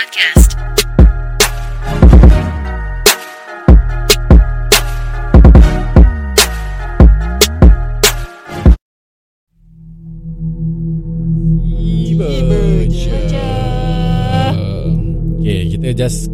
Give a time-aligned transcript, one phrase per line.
[0.00, 0.56] Podcast.
[12.08, 12.26] Tiba
[12.88, 13.16] je.
[13.28, 13.46] je.
[15.40, 16.32] Okay, kita just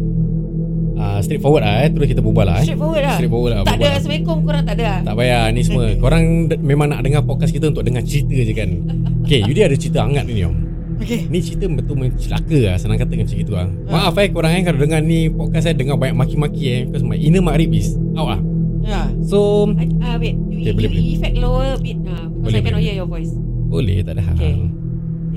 [0.95, 1.89] uh, straight forward lah eh.
[1.91, 2.65] Terus kita berbual lah eh.
[2.67, 3.59] Straight forward lah Straight forward lah.
[3.63, 3.97] Tak ada berbual lah.
[3.99, 5.85] Assalamualaikum korang tak ada lah Tak payah ni semua.
[5.99, 8.69] Korang d- memang nak dengar podcast kita untuk dengar cerita je kan.
[9.27, 10.66] Okay, Yudi ada cerita hangat ni om.
[10.97, 13.69] Okay Ni cerita betul mencelaka lah Senang kata macam itu lah.
[13.85, 17.13] Maaf eh korang eh Kalau dengar ni podcast saya Dengar banyak maki-maki eh Because my
[17.13, 18.41] inner makrib is out lah.
[18.81, 19.01] Ya.
[19.21, 21.13] So I- Ah wait You, Okay, boleh, you boleh.
[21.13, 22.83] effect lower a bit ah, Because Boleh, I cannot boleh.
[22.83, 23.31] hear your voice.
[23.67, 24.35] Boleh tak ada hal.
[24.35, 24.55] Okay.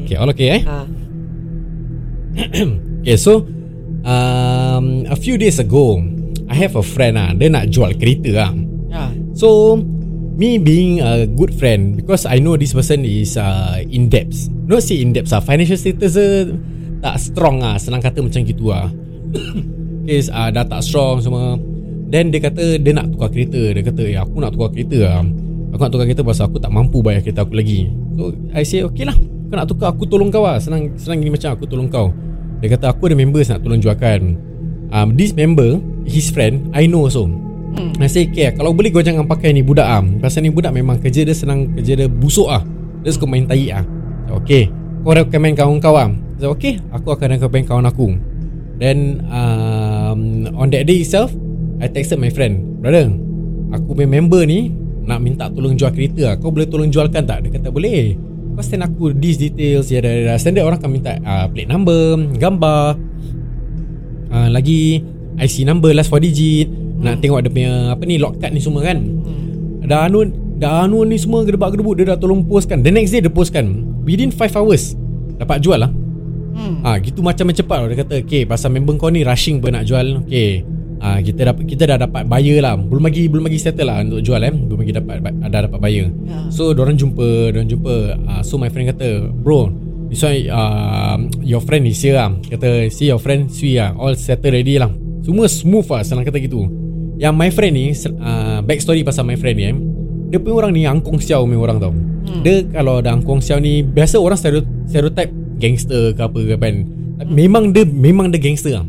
[0.00, 0.62] Okay all okay eh?
[0.64, 0.86] Ah.
[3.02, 3.44] Okay so
[4.02, 6.00] um, A few days ago
[6.46, 7.30] I have a friend lah.
[7.32, 8.52] Dia nak jual kereta lah.
[8.88, 9.06] Ya.
[9.32, 9.78] So
[10.40, 14.48] Me being a good friend Because I know this person is uh, In depth.
[14.64, 16.48] Not say in depth lah Financial status dia
[17.04, 18.88] Tak strong lah Senang kata macam gitu lah
[20.00, 21.60] Okay uh, Dah tak strong semua.
[22.08, 23.76] Then dia kata Dia nak tukar kereta.
[23.76, 25.20] Dia kata ya, Aku nak tukar kereta lah
[25.76, 27.92] Aku nak tukar kereta Pasal aku tak mampu Bayar kereta aku lagi.
[28.16, 31.36] So I say okay lah Kau nak tukar Aku tolong kau lah Senang senang gini
[31.36, 32.16] macam Aku tolong kau.
[32.64, 34.40] Dia kata aku ada members Nak tolong jualkan.
[34.88, 35.76] Um, This member
[36.08, 37.94] His friend I know also Hmm.
[38.02, 40.02] I okay Kalau boleh kau jangan pakai ni budak ah.
[40.02, 42.62] Pasal ni budak memang kerja dia senang Kerja dia busuk ah.
[43.06, 43.86] Dia suka main tahi ah.
[44.42, 44.66] Okay
[45.06, 46.10] Kau recommend kawan kau ah.
[46.42, 48.18] So, okay Aku akan recommend kawan aku
[48.82, 51.30] Then um, On that day itself
[51.78, 53.06] I texted my friend Brother
[53.70, 54.74] Aku punya member ni
[55.06, 56.36] Nak minta tolong jual kereta ah.
[56.36, 58.18] Kau boleh tolong jualkan tak Dia kata boleh
[58.58, 60.36] Kau send aku These details ya, dah, dah.
[60.42, 62.98] Standard orang akan minta uh, Plate number Gambar
[64.34, 65.06] uh, Lagi
[65.38, 67.04] IC number Last 4 digit hmm.
[67.08, 69.00] Nak tengok dia punya Apa ni Lock card ni semua kan?
[69.00, 69.88] Hmm.
[69.88, 70.04] Dah
[70.84, 72.84] anu ni semua Gedebak-gedebuk Dia dah tolong postkan.
[72.84, 74.94] The next day dia postkan Within 5 hours
[75.40, 75.88] Dapat jual lah.
[76.52, 76.84] Hmm.
[76.84, 77.78] Ah, gitu macam cepat.
[77.88, 80.62] Dia kata Okay pasal member kau ni Rushing pun nak jual Okay.
[81.00, 82.76] Ah, kita dapat kita dah dapat buyer lah.
[82.76, 84.52] Belum lagi belum lagi settle lah untuk jual eh.
[84.52, 86.12] Belum lagi dapat ada dapat buyer.
[86.28, 86.52] Ya.
[86.52, 87.94] so orang jumpa orang jumpa.
[88.20, 89.72] Uh, so my friend kata bro
[90.12, 92.28] this one uh, your friend is here lah.
[92.44, 93.96] Kata see your friend Sui lah.
[93.96, 94.92] All settle ready lah.
[95.24, 96.68] Semua smooth lah senang kata gitu
[97.20, 99.76] yang my friend ni uh, back story pasal my friend ni eh.
[100.32, 101.92] Dia punya orang ni angkong siau punya orang tau.
[101.92, 102.44] Hmm.
[102.44, 106.74] dia kalau ada angkong siau ni biasa orang stereo- stereotype gangster ke apa ke kan.
[107.28, 108.86] Memang dia memang dia gangster lah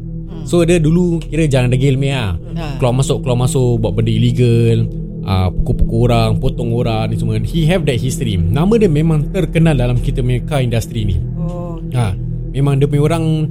[0.48, 2.78] So dia dulu kira jangan degil ni lah Ha.
[2.80, 4.84] Keluar masuk keluar masuk buat benda illegal
[5.24, 7.40] uh, Pukul-pukul orang, potong orang ni semua.
[7.40, 8.36] He have that history.
[8.36, 11.16] Nama dia memang terkenal dalam kita punya car industry ni.
[11.40, 11.80] Oh.
[11.96, 12.12] Ha,
[12.52, 13.48] Memang dia punya orang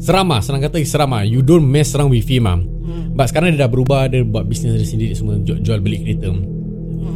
[0.00, 2.58] Seram lah, senang kata seram lah You don't mess around with him lah
[2.88, 3.12] hmm.
[3.12, 6.32] But sekarang dia dah berubah Dia buat bisnes dia sendiri semua Jual, jual beli kereta.
[6.32, 6.40] So,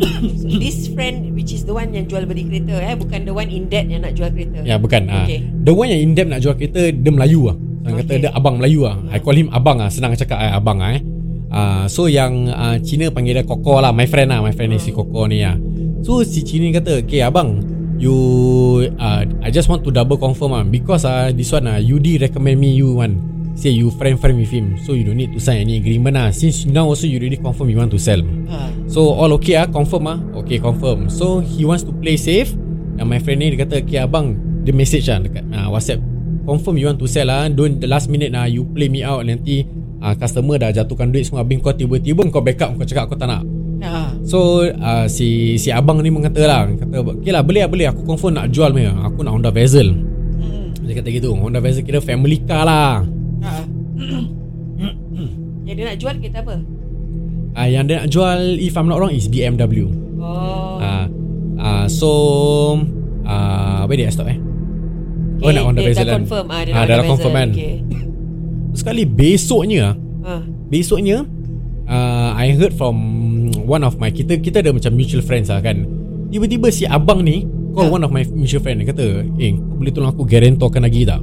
[0.62, 3.66] This friend Which is the one yang jual beli kereta eh Bukan the one in
[3.66, 4.60] debt Yang nak jual kereta.
[4.62, 5.08] Ya bukan.
[5.08, 5.24] Ah.
[5.24, 5.40] Okay.
[5.64, 8.22] The one yang in depth nak jual kereta Dia Melayu lah kata Okay.
[8.22, 11.02] dia abang Melayu lah I call him abang lah Senang cakap eh, abang lah eh.
[11.50, 13.90] Uh, So yang uh, Cina panggil dia Koko lah.
[13.90, 15.58] My friend lah My friend ni si Koko ni lah
[16.06, 17.58] So si Cina kata Okay abang
[17.98, 18.14] You
[18.98, 22.58] uh, I just want to double confirm lah Because uh, this one uh, Yudi recommend
[22.62, 25.76] me you one Say you friend-friend with him So you don't need to sign any
[25.76, 26.32] agreement lah.
[26.32, 28.24] Since now also you already confirm You want to sell.
[28.48, 28.72] Ha.
[28.88, 30.18] So all okay ah Confirm ah.
[30.40, 31.12] Okay confirm.
[31.12, 32.56] So he wants to play safe.
[32.96, 36.00] And my friend ni Dia kata Okay abang Dia message lah Dekat uh, whatsapp.
[36.48, 39.28] Confirm you want to sell lah Don't the last minute lah You play me out.
[39.28, 39.68] Nanti
[40.00, 41.44] uh, Customer dah jatuhkan duit semua.
[41.44, 43.44] Habis kau tiba-tiba Kau backup Kau cakap kau tak nak.
[43.84, 44.16] Ha.
[44.24, 48.00] So uh, si si abang ni mengata lah Kata Okay lah boleh lah boleh Aku
[48.08, 48.96] confirm nak jual punya.
[49.04, 49.92] Aku nak Honda Vezel
[50.42, 50.74] Hmm.
[50.82, 51.38] Dia kata gitu.
[51.38, 53.06] Honda Vezel kira family car lah
[53.42, 53.50] Ha.
[55.62, 56.54] Yang dia nak jual kereta apa
[57.54, 61.06] uh, Yang dia nak jual If I'm not wrong Is BMW Oh Ah,
[61.58, 62.08] ah, so
[63.22, 64.38] ah, where did I stop eh?
[65.38, 67.48] Oh nak Honda dia Vezel dah confirm ah, dia Ah, nak dah Honda confirm kan?
[67.50, 67.74] okay.
[68.78, 70.32] Sekali besoknya ha.
[70.66, 71.22] Besoknya
[71.86, 72.94] uh, I heard from
[73.62, 75.82] One of my Kita kita ada macam mutual friends lah kan
[76.30, 77.90] Tiba-tiba si abang ni Call Ya.
[77.90, 81.20] one of my mutual friend Dia kata Eh kau boleh tolong aku Guarantorkan lagi tak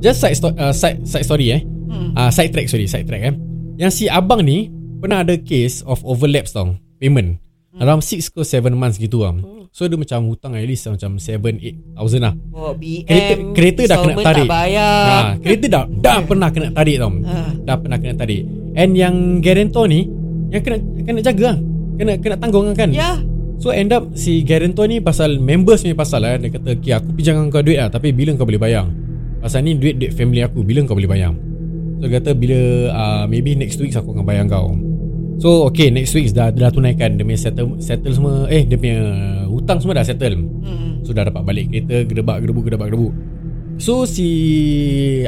[0.00, 1.60] Just side, sto- uh, side, side story eh?
[1.60, 2.16] Hmm.
[2.16, 3.34] uh, Side track sorry Side track eh?
[3.76, 7.36] Yang si abang ni Pernah ada case Of overlaps tau Payment.
[7.70, 7.80] Hmm.
[7.80, 9.36] Around 6 ke 7 months gitu lah
[9.70, 12.34] So dia macam hutang at least Macam 7-8 thousand lah.
[12.50, 14.96] Oh BM Kereta, kereta dah kena tarik tak bayar.
[15.06, 17.36] Ha, Kereta dah Dah pernah kena tarik tau Ha.
[17.62, 18.42] Dah pernah kena tarik.
[18.74, 20.08] And yang guarantor ni
[20.50, 21.56] Yang kena kena jaga lah
[21.94, 22.90] Kena kena tanggung kan?
[22.90, 23.20] Ya.
[23.60, 26.34] So end up Si guarantor ni Pasal members ni pasal lah.
[26.34, 28.88] Dia kata okay, Aku pinjamkan kau duit lah Tapi bila kau boleh bayar
[29.40, 31.32] Pasal ni duit duit family aku Bila kau boleh bayar?
[32.00, 32.60] So dia kata bila
[32.92, 34.76] uh, Maybe next week Aku akan bayar kau.
[35.40, 37.16] So okay next week dah, dah tunaikan.
[37.16, 39.00] Dia punya settle, settle semua Eh dia punya
[39.48, 40.36] Hutang semua dah settle.
[40.36, 41.00] Hmm.
[41.02, 43.08] So dah dapat balik kereta Gedebak gedebu gedebak gedebu
[43.80, 44.28] So si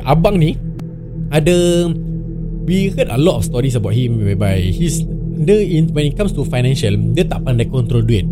[0.05, 0.53] Abang ni
[1.33, 1.89] ada
[2.69, 5.01] we heard a lot of stories about him whereby he's
[5.33, 8.29] the in, when it comes to financial dia tak pandai kontrol duit.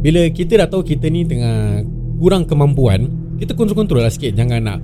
[0.00, 1.82] Bila kita dah tahu kita ni tengah
[2.22, 3.10] kurang kemampuan
[3.42, 4.38] kita kontrol-kontrol lah sikit.
[4.38, 4.78] Jangan nak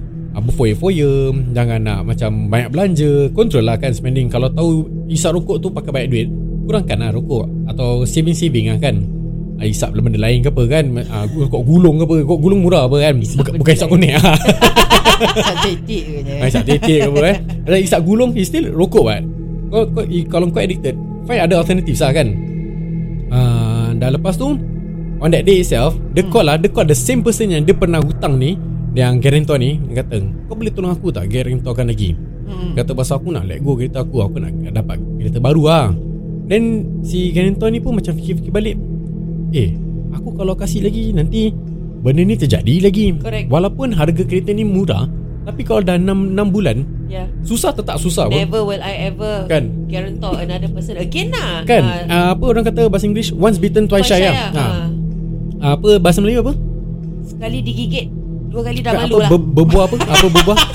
[0.45, 3.13] berfoya-foya jangan nak macam banyak belanja.
[3.33, 4.29] Kontrol lah kan spending.
[4.29, 6.29] Kalau tahu isap rokok tu pakai banyak duit
[6.69, 7.47] kurangkan lah rokok.
[7.71, 8.97] Atau saving-saving lah kan.
[9.61, 10.85] Ah, Isap benda lain ke apa kan.
[11.05, 12.15] Uh, Kok gulung ke apa.
[12.25, 13.21] Kok gulung murah apa kan.
[13.21, 14.33] Bukan, bukan isap konek lah
[15.45, 16.35] Isap titik ke je.
[16.41, 17.37] Ah, Isap titik ke apa eh.
[17.69, 19.23] Dan isap gulung He still rokok kan
[19.69, 20.97] kau, kau, Kalau kau addicted
[21.29, 22.29] Find ada alternatives lah kan.
[23.29, 24.57] Uh, Dan lepas tu
[25.21, 28.01] On that day itself Dia call lah Dia call the same person Yang dia pernah
[28.01, 28.57] hutang ni
[28.95, 30.17] Yang guarantor ni Dia kata
[30.51, 31.31] Kau boleh tolong aku tak?
[31.31, 32.11] Guarantorkan lagi.
[32.51, 32.75] Hmm.
[32.75, 35.87] Kata pasal aku nak let go kereta aku Aku nak dapat kereta baru lah
[36.51, 38.77] Then Si guarantor ni pun macam fikir-fikir balik.
[39.55, 39.79] Eh
[40.19, 41.55] Aku kalau kasih lagi Nanti
[42.01, 43.13] Benda ni terjadi lagi.
[43.21, 43.47] Correct.
[43.53, 45.07] Walaupun harga kereta ni murah
[45.47, 46.79] Tapi kalau dah 6, 6 bulan
[47.11, 47.27] Ya.
[47.43, 49.91] Susah tetap susah pun Never will I ever Kan?
[49.91, 51.67] Guarantor another person Again lah.
[51.67, 51.83] Kan?
[51.83, 54.47] Ah, uh, Apa orang kata bahasa Inggeris Once bitten twice shy lah ha.
[54.55, 54.71] Ah.
[55.59, 56.55] Uh, Apa bahasa Melayu apa?
[57.27, 58.20] Sekali digigit
[58.51, 59.29] Dua kali dah malu apa, lah.
[59.31, 59.97] ber, Berbuah apa?
[60.11, 60.59] Apa berbuah?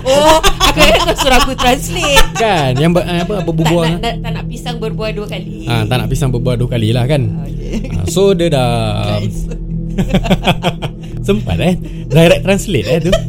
[0.00, 2.24] Oh Aku ingat kau suruh aku translate.
[2.40, 3.84] Kan Yang ber, apa, apa tak, berbuah?
[3.84, 5.68] nak, nak, tak nak pisang berbuah dua kali.
[5.68, 7.22] Ah, tak nak pisang berbuah dua kali lah kan?
[7.44, 8.00] Okay.
[8.00, 9.20] ah, So dia dah.
[11.28, 11.76] Sempat eh?
[12.08, 13.12] Direct translate eh tu?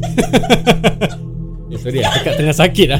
[1.71, 2.99] Eh, Sorry lah Tekak tengah sakit lah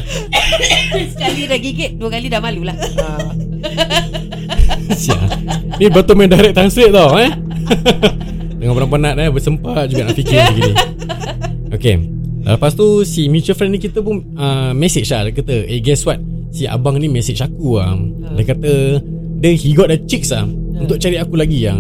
[1.11, 2.71] Sekali dah gigit Dua kali dah malu lah.
[3.03, 3.35] Ah.
[5.75, 7.31] Ni betul main direct translate tau eh
[8.61, 10.73] Tengah penat-penat eh Bersempat juga nak fikir macam gini.
[11.75, 11.95] Okay
[12.45, 15.25] Lepas tu Si mutual friend ni kita pun uh, Message lah.
[15.25, 16.21] Dia kata Eh guess what?
[16.51, 17.95] Si abang ni message aku lah
[18.37, 19.01] Dia kata
[19.41, 20.45] Dia he got the chicks lah
[20.77, 21.79] Untuk cari aku lagi yang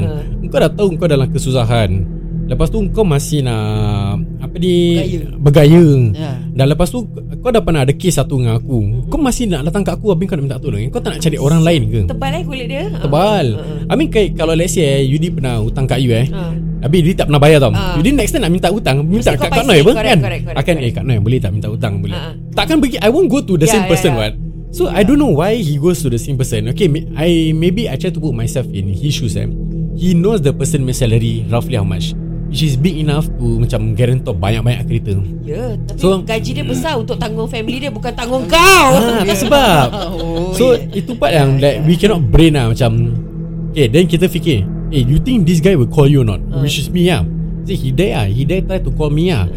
[0.49, 2.03] Kau dah tahu kau dalam kesusahan.
[2.51, 5.19] Lepas tu kau masih nak Apa ni Bergaya.
[5.39, 5.85] Bergaya.
[6.15, 6.31] Ya.
[6.55, 7.03] Dan lepas tu
[7.43, 9.07] Kau dah pernah ada kes satu dengan aku.
[9.11, 11.35] Kau masih nak datang kat aku Habis kau nak minta tolong Kau tak nak cari
[11.35, 12.01] orang lain ke?
[12.07, 12.83] Tebal eh kulit dia?
[12.95, 13.45] Tebal.
[13.59, 13.91] Ah.
[13.91, 16.31] I mean Kalau let's say eh, Yudi pernah hutang kat you eh?
[16.31, 16.55] Ah.
[16.81, 17.71] Habis dia tak pernah bayar tau.
[17.71, 17.93] Ah.
[17.93, 19.63] Yudi next time nak minta hutang Minta Mesti kat Kak.
[19.63, 19.91] Noi apa?
[19.91, 20.19] Correct, kan?
[20.19, 20.95] correct, correct, Akan eh correct.
[20.97, 21.93] Kak Noi boleh tak minta hutang?
[22.01, 22.17] Boleh.
[22.17, 22.33] Ah, ah.
[22.51, 24.19] Takkan pergi I won't go to the Yeah, same yeah, person yeah.
[24.19, 24.33] what?
[24.71, 26.65] So I don't know why He goes to the same person.
[26.69, 29.45] Okay I Maybe I try to put myself In his shoes eh.
[29.93, 32.17] He knows the person my salary Roughly how much
[32.47, 35.15] Which is big enough To macam guarantor Banyak-banyak kereta.
[35.41, 38.89] Ya Tapi So- gaji dia besar Untuk tanggung family dia Bukan tanggung kau.
[38.91, 39.85] Ah, tak sebab.
[40.17, 40.97] Oh, So yeah.
[40.97, 43.13] itu part yang like, We cannot brain lah Macam
[43.71, 46.43] Okay then kita fikir Eh you think this guy will call you or not?
[46.51, 46.59] Ah.
[46.59, 47.23] Which is me lah
[47.63, 49.47] See he dare lah He dare try to call me lah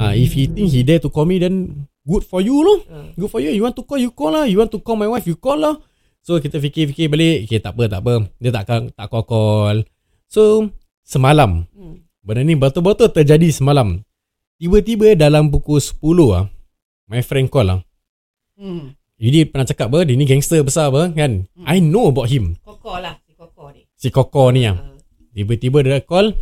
[0.00, 3.12] uh, If he think he dare to call me Then Good for you loh Ah.
[3.12, 3.52] Good for you.
[3.52, 4.48] You want to call you call lah.
[4.48, 5.76] You want to call my wife You call lah.
[6.24, 7.44] So kita fikir-fikir balik.
[7.44, 8.32] Okay tak apa tak apa.
[8.40, 8.64] Dia tak
[8.96, 9.84] tak call-call
[10.24, 10.72] So
[11.04, 11.68] Semalam.
[11.76, 12.00] Hmm.
[12.24, 14.00] Benda ni betul-betul terjadi semalam.
[14.56, 16.00] Tiba-tiba dalam pukul 10
[16.32, 16.48] lah
[17.12, 17.80] My friend call lah
[18.56, 18.96] Hmm.
[19.20, 20.02] Jadi pernah cakap apa?
[20.08, 21.44] Dia ni gangster besar apa kan?
[21.52, 21.64] Hmm.
[21.68, 22.56] I know about him.
[22.64, 23.20] Kokor lah
[23.98, 24.94] Si Koko ni lah Ah.
[25.34, 26.34] Tiba-tiba dia call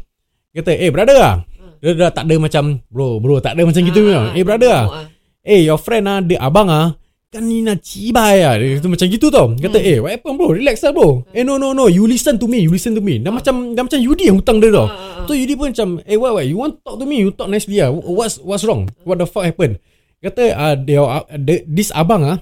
[0.53, 1.35] Kata eh brother lah
[1.81, 4.09] Dia dah tak ada macam Bro bro tak ada macam gitu.
[4.09, 5.07] Ah, ah, Eh brother lah ah.
[5.41, 9.07] Eh your friend lah Dia abang lah Kan ni nak cibai lah Dia kata macam
[9.11, 9.53] gitu tau.
[9.53, 9.89] Kata Hmm.
[9.89, 10.49] eh what happened bro?
[10.55, 11.27] Relax lah bro.
[11.35, 13.19] Eh no no no You listen to me You listen to me.
[13.19, 14.87] Dah macam Dah macam Yudi yang hutang dia tau.
[14.87, 15.25] Ah, ah, ah.
[15.27, 16.45] So Yudi pun macam Eh what what?
[16.45, 17.21] You want talk to me?
[17.21, 18.89] You talk nicely lah What's what's wrong?
[19.03, 19.81] What the fuck happened?
[20.23, 22.39] Kata uh, dia, uh, the, This abang ah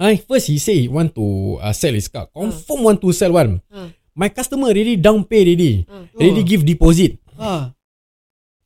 [0.00, 2.24] I first he say he want to uh, sell his car.
[2.32, 3.60] Confirm want to sell one.
[3.68, 3.92] Hmm.
[4.14, 5.86] My customer already down pay already.
[5.86, 6.10] Hmm.
[6.16, 7.16] Already give deposit.
[7.38, 7.72] Ha.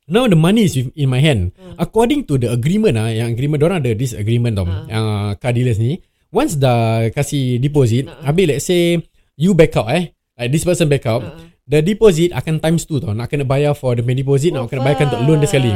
[0.05, 1.57] Now the money is in my hand.
[1.57, 1.77] Hmm.
[1.81, 4.65] According to the agreement ah, yang agreement orang ada this agreement tau.
[4.69, 4.85] Hmm.
[4.85, 5.97] Yang uh, car dealers ni,
[6.29, 8.21] once dah kasih deposit, Hmm.
[8.21, 9.01] habis let's say
[9.33, 11.49] you back out eh, like this person back out, Hmm.
[11.65, 13.17] the deposit akan times 2 tau.
[13.17, 15.71] Nak kena bayar for the main deposit, nak kena bayarkan untuk loan dia sekali.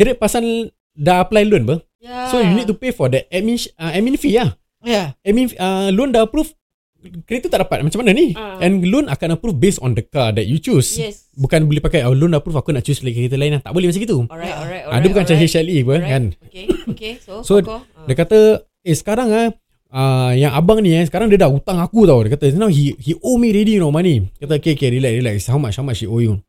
[0.00, 1.78] Kira pasal dah apply loan ber.
[2.00, 2.30] Ya.
[2.32, 4.56] So you need to pay for the admin uh, admin fee lah.
[4.80, 5.12] Ya.
[5.20, 6.54] admin uh, loan dah approve
[7.24, 7.82] kereta tak dapat.
[7.82, 8.32] Macam mana ni?
[8.36, 8.60] Ah.
[8.62, 10.96] and loan akan approve based on the car that you choose.
[10.96, 11.28] Yes.
[11.34, 13.62] Bukan boleh pakai oh, loan approve aku nak choose lagi kereta lain lah.
[13.64, 14.18] Tak boleh macam gitu.
[14.28, 15.54] Alright alright ah, dia bukan macam alright.
[15.56, 16.10] HLE pun Alright.
[16.10, 16.22] kan?
[16.48, 17.12] Okay Okay.
[17.20, 17.54] So, So.
[17.64, 17.82] Ah.
[18.06, 18.38] dia kata
[18.84, 19.48] eh sekarang ah
[19.92, 22.20] uh, yang abang ni eh sekarang dia dah hutang aku tau.
[22.24, 24.28] Dia kata now he he owe me ready you know money.
[24.40, 25.36] Kata okay okay relax relax.
[25.48, 26.40] How much how much he owe you?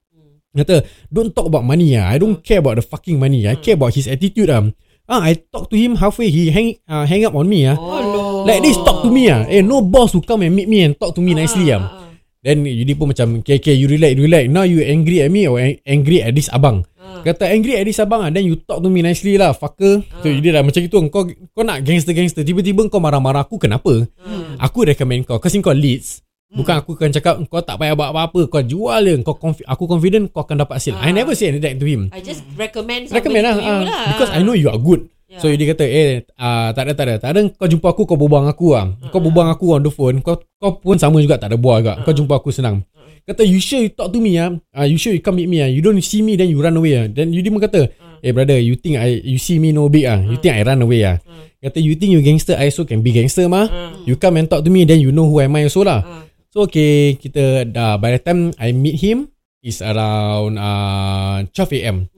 [0.49, 0.75] Dia kata
[1.13, 2.09] don't talk about money ah.
[2.09, 4.65] I don't care about the fucking money I care about his attitude ah.
[5.09, 7.77] Ah I talk to him halfway he hang uh, hang up on me ah.
[7.77, 7.98] Oh.
[8.43, 9.43] Like this talk to me ah.
[9.45, 11.79] Eh no boss who come and meet me and talk to me nicely ah.
[11.79, 12.07] ah, ah.
[12.39, 14.47] Then Yudi pun macam okay, okay you relax relax.
[14.47, 16.87] Now you angry at me or ang- angry at this abang.
[16.95, 17.19] Ah.
[17.19, 18.29] Kata angry at this abang ah.
[18.29, 19.99] Then you talk to me nicely lah fucker.
[20.19, 24.07] So Yudi dah macam itu kau kau nak gangster-gangster tiba-tiba kau marah-marah aku kenapa?
[24.15, 24.55] Hmm.
[24.57, 26.23] Aku recommend kau kasi kau leads.
[26.49, 29.85] Bukan aku akan cakap kau tak payah buat apa-apa kau jual je kau confi- aku
[29.85, 30.97] confident kau akan dapat sale.
[30.97, 31.13] I Ah.
[31.13, 32.09] never say that to him.
[32.09, 33.81] I just recommend Recommend lah, to you ah.
[33.85, 35.05] lah Because I know you are good
[35.37, 37.15] So Yudi kata Eh uh, tak ada tak ada.
[37.21, 39.81] Tak ada kau jumpa aku Kau berbual dengan aku lah Kau berbual dengan aku on
[39.85, 42.01] the phone Kau kau pun sama juga Tak ada bual juga.
[42.01, 42.81] Kau jumpa aku senang.
[43.29, 44.57] Kata you sure you talk to me ah.
[44.73, 45.69] Uh, you sure you come meet me ah.
[45.69, 47.05] You don't see me then you run away ah.
[47.05, 47.93] Then Yudi pun kata
[48.25, 50.17] Eh brother you think I You see me no big ah.
[50.17, 51.21] You think I run away ah.
[51.61, 52.57] Kata you think you gangster?
[52.57, 53.69] I also can be gangster mah
[54.09, 56.01] You come and talk to me Then you know who am I also lah.
[56.49, 59.29] So okay Kita dah By the time I meet him
[59.61, 62.09] Is around uh, 12am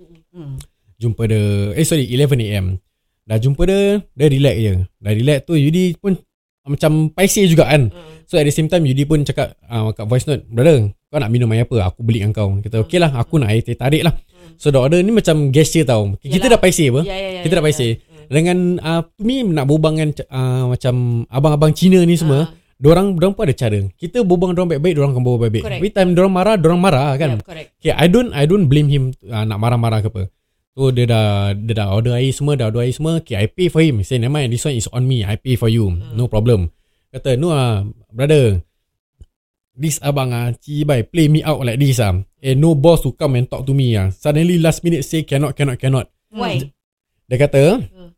[0.96, 2.80] Jumpa dia Eh sorry 11am
[3.22, 4.74] Dah jumpa dia Dia relax je.
[4.98, 6.18] Dah relax tu Yudi pun
[6.62, 7.90] Macam paiseh juga kan.
[8.26, 11.30] So at the same time Yudi pun cakap uh, Kat voice note Brother Kau nak
[11.30, 11.92] minum air apa?
[11.92, 14.16] Aku beli dengan kau Kita okay lah Aku nak air teh tarik lah.
[14.58, 16.18] So the order ni macam gesture tau.
[16.18, 16.58] Kita Yalah.
[16.58, 17.02] dah paiseh apa?
[17.04, 17.92] Ya, ya, ya, Kita dah ya, paiseh.
[17.94, 17.96] ya.
[18.32, 20.96] Dengan uh, To me nak berbual dengan uh, Macam
[21.28, 22.50] Abang-abang Cina ni semua Ah.
[22.82, 23.78] Diorang, diorang pun ada cara.
[23.94, 25.64] Kita berbual dengan diorang baik-baik Diorang akan berbual baik-baik.
[25.78, 27.38] Every time diorang marah Diorang marah kan?
[27.38, 27.70] Yeah, correct.
[27.78, 30.24] Okay, I don't I don't blame him uh, nak marah-marah ke apa.
[30.72, 33.20] So dia dah dia dah order air semua, dah order air semua.
[33.20, 34.00] Okay, I pay for him.
[34.08, 35.28] Say, never mind, this one is on me.
[35.28, 35.92] I pay for you.
[36.16, 36.72] No problem.
[37.12, 38.64] Kata, no ah, brother.
[39.76, 42.16] This abang ah, cibai play me out like this ah.
[42.40, 44.12] Eh, no boss to come and talk to me ah.
[44.16, 46.08] Suddenly last minute say cannot, cannot, cannot.
[46.32, 46.72] Why?
[47.28, 48.12] Dia kata, Hmm.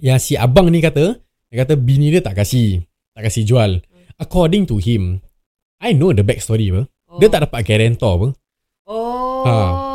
[0.00, 1.16] yang si abang ni kata,
[1.48, 2.84] dia kata bini dia tak kasih.
[3.12, 3.80] Tak kasih jual.
[4.16, 5.20] According to him,
[5.80, 6.88] I know the backstory apa.
[7.20, 8.28] Dia tak dapat guarantor apa.
[8.88, 9.44] Oh.
[9.44, 9.87] Ha.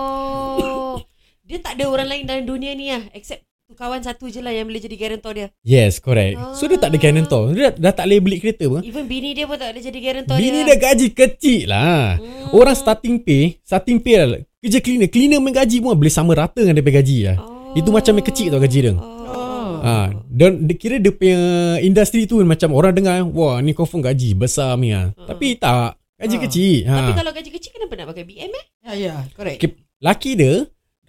[1.44, 4.56] Dia tak ada orang lain dalam dunia ni lah except tu kawan satu je lah
[4.56, 5.48] yang boleh jadi guarantor dia.
[5.60, 6.40] Yes, correct.
[6.56, 7.52] So dia tak ada guarantor.
[7.52, 8.80] Dia dah, dah tak boleh beli kereta apa.
[8.80, 10.68] Even bini dia pun tak ada jadi guarantor Bini dia.
[10.72, 12.16] dia gaji kecil lah.
[12.16, 12.56] Hmm.
[12.56, 14.40] Orang starting pay, starting pay lah.
[14.64, 15.12] Kerja cleaner.
[15.12, 17.38] Cleaner main gaji pun boleh sama rata dengan dia gaji lah.
[17.44, 17.76] Oh.
[17.76, 18.94] Itu macam yang kecil tau gaji dia.
[18.96, 19.84] Oh.
[19.84, 21.40] Ha, dan dia kira dia punya
[21.84, 25.12] industri tu macam orang dengar, wah ni confirm gaji besar ni lah.
[25.28, 26.00] Tapi tak.
[26.24, 26.44] Gaji Ha.
[26.48, 26.76] kecil.
[26.88, 26.96] Ha.
[27.04, 28.66] Tapi kalau gaji kecil kenapa nak pakai BM eh?
[28.80, 29.60] Ya, ya, correct.
[29.60, 30.64] Okay, laki dia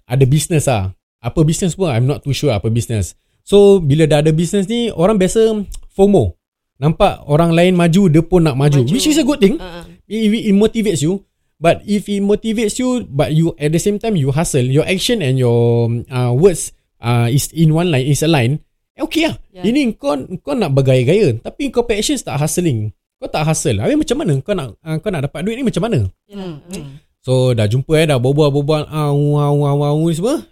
[0.05, 0.93] ada business lah.
[1.19, 3.17] Apa business pun I'm not too sure apa business.
[3.41, 6.33] So bila dah ada business ni orang biasa FOMO.
[6.75, 8.91] Nampak orang lain maju dia pun nak maju, Maju.
[8.91, 9.55] which is a good thing.
[9.55, 11.23] Uh, It, it, it motivates you.
[11.55, 15.23] But if it motivates you but you at the same time you hustle, your action
[15.23, 18.59] and your uh, words uh, is in one line, is a line.
[18.93, 19.39] eh, Okay lah.
[19.55, 19.71] Yeah.
[19.71, 22.91] Ini kau kau nak bergaya-gaya tapi kau punya actions tak hustling.
[23.17, 23.79] Kau tak hustle.
[23.79, 25.99] Habis macam mana kau nak uh, kau nak dapat duit ni macam mana?
[26.27, 26.59] yalah.
[26.59, 26.87] Hmm, hmm.
[27.25, 30.45] So dah jumpa eh dah berbual-berbual au au au au ni semua.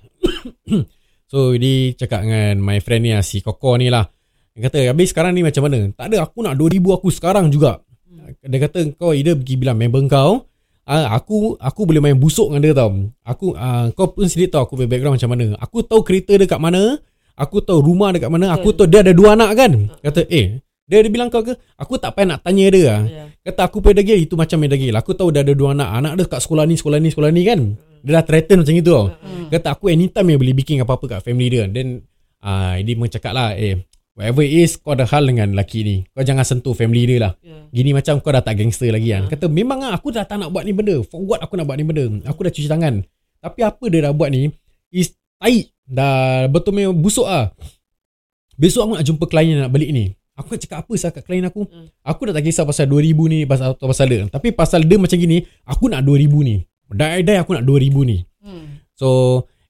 [1.29, 4.09] so dia cakap dengan my friend ni lah, si Koko ni lah.
[4.57, 5.93] Dia kata habis sekarang ni macam mana?
[5.93, 7.85] Tak ada aku nak 2000 aku sekarang juga.
[8.41, 10.49] Dia kata kau either pergi bilang member kau
[10.83, 12.91] Ah, aku aku boleh main busuk dengan dia tau.
[13.23, 15.45] Aku ah, kau pun sendiri tahu aku punya background macam mana.
[15.63, 16.99] Aku tahu kereta dia kat mana.
[17.39, 18.51] Aku tahu rumah dia kat mana.
[18.51, 19.71] Aku tahu dia ada dua anak kan.
[20.03, 21.55] Kata eh dia ada bilang kau ke?
[21.79, 22.83] Aku tak payah nak tanya dia.
[22.83, 23.01] lah.
[23.07, 23.23] Ya.
[23.39, 24.91] Kata aku punya degil itu macam main degil.
[24.99, 25.89] Aku tahu dia ada dua anak.
[25.95, 27.59] Anak dia kat sekolah ni, sekolah ni, sekolah ni kan.
[28.03, 29.07] Dia dah threaten macam itu tau.
[29.47, 31.63] Kata aku anytime yang boleh bikin apa-apa kat family dia.
[31.71, 32.03] Then
[32.43, 33.79] ah dia mencakap lah eh
[34.13, 35.95] whatever it is kau ada hal dengan lelaki ni.
[36.13, 37.33] Kau jangan sentuh family dia lah.
[37.39, 37.63] Ya.
[37.73, 39.31] Gini macam kau dah tak gangster lagi kan.
[39.31, 41.01] Kata memang lah aku dah tak nak buat ni benda.
[41.07, 42.05] For what aku nak buat ni benda.
[42.29, 43.01] Aku dah cuci tangan.
[43.43, 44.51] Tapi apa dia dah buat ni
[44.93, 45.71] is tai.
[45.83, 47.51] Dah betul memang busuk ah.
[48.55, 50.13] Besok aku nak jumpa klien nak balik ni.
[50.33, 51.69] Aku nak cakap apa sah kat klien aku?
[51.69, 51.93] Hmm.
[52.01, 54.25] Aku dah tak kisah pasal 2000 ni pasal atau pasal dia.
[54.25, 56.57] Tapi pasal dia macam gini, aku nak 2000 ni.
[56.89, 58.17] Die-die aku nak 2000 ni.
[58.41, 58.81] Hmm.
[58.97, 59.07] So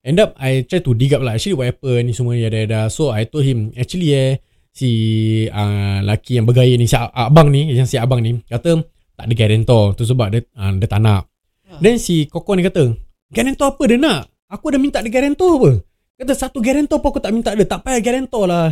[0.00, 2.80] end up I try to dig up lah actually what happened ni semua yada yada.
[2.88, 4.40] So I told him actually eh
[4.72, 4.90] si
[5.52, 8.80] uh, laki yang bergaya ni si abang ni yang si abang ni kata
[9.14, 11.28] tak ada guarantor tu sebab dia uh, dia tak nak.
[11.80, 12.92] Then si Koko ni kata
[13.32, 14.20] guarantor apa dia nak?
[14.48, 15.70] Aku dah minta dia guarantor apa?
[16.14, 17.66] Kata satu guarantor pun aku tak minta dia.
[17.66, 18.66] Tak payah guarantor lah.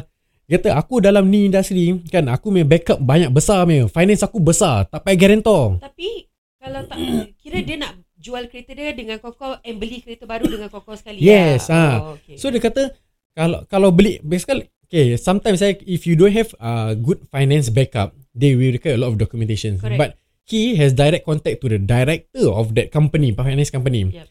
[0.52, 3.88] Dia Kata aku dalam ni industri kan aku punya backup banyak besar punya.
[3.88, 4.84] Finance aku besar.
[4.84, 5.80] Tak payah guarantor.
[5.80, 6.28] Tapi
[6.60, 7.00] kalau tak
[7.40, 11.24] kira dia nak jual kereta dia dengan Koko and beli kereta baru dengan Koko sekali.
[11.24, 11.80] Yes, lah.
[11.80, 11.94] ah.
[12.04, 12.36] Oh, okay.
[12.36, 12.92] So dia kata
[13.32, 18.12] kalau kalau beli basically okay sometimes I, if you don't have uh, good finance backup
[18.36, 19.96] they will require a lot of documentation Correct.
[19.96, 20.10] but
[20.44, 24.28] he has direct contact to the director of that company finance company Yep.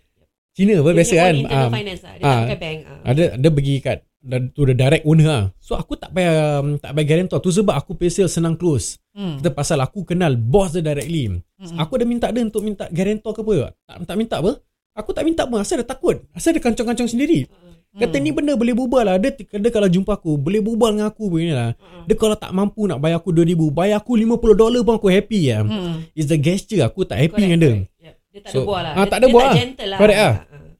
[0.54, 2.14] Cina apa Dia biasa kan Ah, finance lah.
[2.14, 2.30] Dia ah.
[2.30, 2.80] tak pakai bank.
[2.86, 3.00] ah.
[3.10, 5.44] ada ada pergi kat to the direct owner lah.
[5.58, 9.02] So aku tak payah tak payah guarantor tu sebab aku pay sale senang close.
[9.12, 9.42] Hmm.
[9.42, 11.42] Kita pasal aku kenal boss dia directly.
[11.58, 11.78] Hmm.
[11.78, 13.56] Aku dah minta dia untuk minta guarantor ke apa?
[13.86, 14.62] Tak tak minta apa?
[14.92, 17.48] Aku tak minta pun Asal dia takut Asal dia kancang-kancang sendiri
[17.96, 21.32] Kata ni benda boleh berbual lah dia, dia kalau jumpa aku Boleh berbual dengan aku
[21.32, 21.72] begini lah
[22.04, 25.48] Dia kalau tak mampu nak bayar aku 2000 Bayar aku 50 dolar pun aku happy
[25.48, 26.04] lah Hmm.
[26.12, 27.88] It's the gesture Aku tak happy Correct, dengan dia correct.
[28.04, 28.14] Yep.
[28.32, 28.92] Dia tak So, ada buah lah.
[28.92, 29.56] ah, dia, tak ada dia buah tak lah.
[29.56, 30.00] gentle lah.
[30.04, 30.28] Correct lah.
[30.28, 30.60] Ah, ah.
[30.60, 30.71] Dia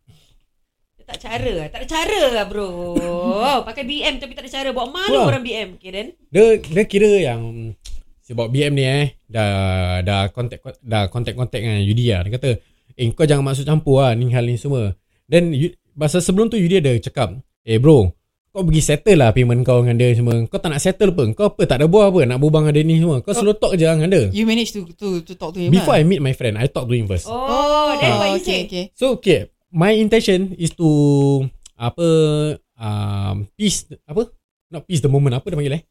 [1.12, 1.68] tak cara lah.
[1.68, 2.70] Tak ada cara lah bro.
[3.68, 4.70] Pakai BM tapi tak ada cara.
[4.72, 5.28] Bawa malu Wah.
[5.28, 5.70] orang BM.
[5.76, 6.08] Okay then.
[6.32, 7.76] Dia dia kira yang
[8.24, 12.24] sebab BM ni eh dah dah contact dah contact contact dengan Yudi lah.
[12.24, 12.50] Dia kata,
[12.96, 14.96] "Eh kau jangan masuk campur lah ni hal ni semua."
[15.28, 17.36] Then you, masa sebelum tu Yudi ada cakap,
[17.68, 18.16] "Eh bro,
[18.52, 21.56] Kau pergi settle lah payment kau dengan dia semua Kau tak nak settle pun Kau
[21.56, 23.88] apa tak ada buah apa Nak berbual dengan dia ni semua Kau slow talk je
[23.88, 26.04] dengan dia You manage to to to talk to him Before lah.
[26.04, 28.68] I meet my friend I talk to him first Oh, then what oh, you say?
[28.68, 28.86] okay, okay.
[28.92, 30.88] So okay My intention is to
[31.74, 32.08] Apa
[32.76, 34.28] um, Peace Apa?
[34.70, 35.84] Not peace the moment Apa dia panggil eh?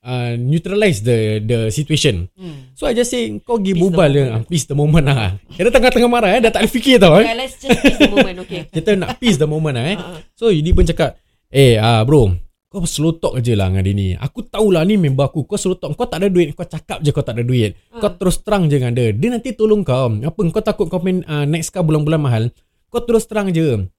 [0.00, 2.30] Uh, Neutralize the the situation.
[2.38, 2.70] Hmm.
[2.78, 4.22] So I just say Kau pergi Peace the bubal je.
[4.22, 4.30] moment.
[4.30, 5.34] ah, Peace the moment lah.
[5.50, 6.40] Kira tengah-tengah marah eh?
[6.40, 7.26] Dah tak boleh fikir tau eh?
[7.26, 8.60] Okay, let's just peace the moment, okay.
[8.78, 9.96] Kita nak peace the moment lah eh?
[9.98, 10.20] Uh-uh.
[10.38, 11.18] So Yudi pun cakap
[11.50, 12.30] Eh ah bro
[12.66, 14.08] Kau slow talk je lah dengan dia ni.
[14.14, 15.98] Aku tahulah ni member aku Kau slow talk.
[15.98, 17.74] Kau tak ada duit Kau cakap je kau tak ada duit.
[17.90, 18.14] Kau Ah.
[18.14, 19.10] terus terang je dengan dia.
[19.10, 20.06] Dia nanti tolong kau.
[20.12, 22.44] Apa kau takut kau main uh, next car bulan-bulan mahal
[22.90, 23.90] Kau terus terang je.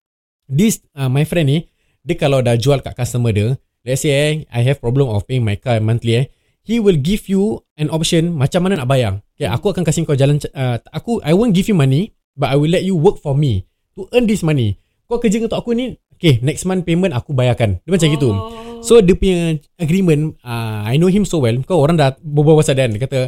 [0.48, 1.60] This uh, my friend ni
[2.08, 5.44] Dia kalau dah jual kat customer dia Let's say eh I have problem of paying
[5.44, 6.25] my car monthly eh
[6.63, 9.20] He will give you an option Macam mana nak bayar.
[9.36, 12.58] Okay, Aku akan kasih kau jalan uh, Aku I won't give you money But I
[12.58, 13.67] will let you work for me
[14.00, 14.79] To earn this money.
[15.03, 17.77] Kau kerja untuk aku ni Okay next month payment aku bayarkan.
[17.86, 18.29] Dia macam gitu.
[18.34, 18.82] Oh.
[18.82, 21.60] So dia punya agreement uh, I know him so well.
[21.67, 23.20] Kau orang dah berbual pasal dia Dia kata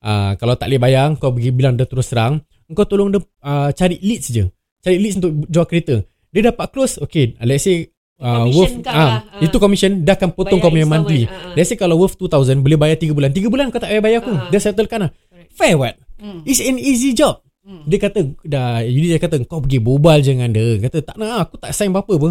[0.00, 2.40] uh, Kalau tak boleh bayar Kau pergi bilang dia terus terang
[2.72, 4.48] Kau tolong dia uh, Cari leads je
[4.82, 6.02] Cari leads untuk jual kereta.
[6.32, 9.42] Dia dapat close Okay let's say uh, worth, ah, lah, ah.
[9.44, 11.28] Itu commission Dia akan potong kau punya monthly.
[11.28, 11.54] ah, ah.
[11.54, 13.30] Let's say kalau worth 2,000 Boleh bayar 3 bulan.
[13.30, 14.32] 3 bulan kau tak payah bayar aku.
[14.50, 15.10] Dia settlekan lah.
[15.12, 15.50] Correct.
[15.54, 15.94] Fair what?
[16.18, 16.40] Hmm.
[16.48, 17.42] It's an easy job.
[17.62, 20.82] Dia kata dah Yudi dia kata Kau pergi bobal je dengan dia.
[20.82, 22.30] Kata tak nak Aku tak sign apa-apa apa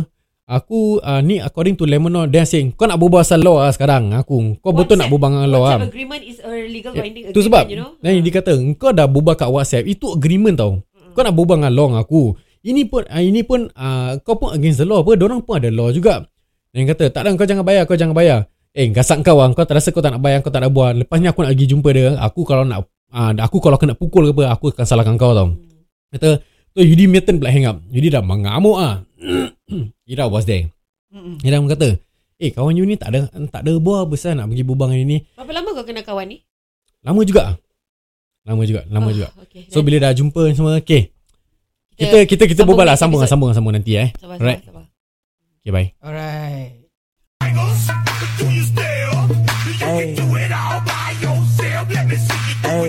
[0.51, 3.72] Aku uh, ni according to Lemon Law Dia saying Kau nak berbual pasal law lah
[3.72, 4.12] sekarang.
[4.12, 7.24] Aku Kau betul nak berbual dengan law WhatsApp lah agreement is a legal Ya, binding
[7.31, 7.96] Tu agreement, sebab you know.
[8.03, 11.73] Dan dia kata Kau dah berbual kat WhatsApp Itu agreement tau Kau nak berbual dengan
[11.75, 12.23] law dengan aku.
[12.61, 15.17] Ini pun uh, Ini pun uh, Kau pun against the law apa?
[15.17, 16.25] Diorang pun ada law juga.
[16.71, 18.47] Dan dia kata Tak ada kau jangan bayar Kau jangan bayar.
[18.71, 20.93] Eh gasak kau lah Kau tak rasa kau tak nak bayar Kau tak nak buat.
[20.95, 22.15] Lepas ni aku nak pergi jumpa dia.
[22.21, 25.57] Aku kalau nak uh, Aku kalau kena pukul ke apa Aku akan salahkan kau tau.
[26.13, 26.39] Kata
[26.71, 27.83] Tu Yudi Milton pula hang up.
[27.91, 29.03] Yudi dah mengamuk ah.
[30.11, 30.71] Ira was there.
[31.11, 31.43] Mm-mm.
[31.43, 32.00] Ira kata
[32.41, 35.51] Eh kawan you ni tak ada Tak ada buah besar Nak pergi dengan ini Berapa
[35.53, 36.37] lama kau kenal kawan ni?
[37.05, 37.59] Lama juga
[38.41, 39.29] Lama juga, lama oh, juga.
[39.45, 39.69] Okay.
[39.69, 41.13] So bila dah jumpa semua, okey.
[41.93, 44.09] Kita kita kita berbual lah sambung sambung sambung nanti eh.
[44.17, 44.85] Sabar, sabar, sabar.
[45.61, 45.93] Okay, bye.
[46.01, 46.81] Alright.
[49.81, 50.15] Hey.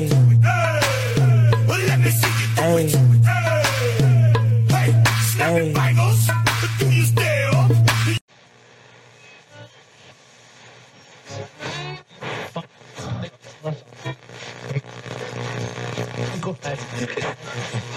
[0.08, 0.21] hey.
[16.72, 17.91] Okay.